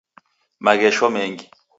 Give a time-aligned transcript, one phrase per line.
[0.59, 1.45] Maghesho mengi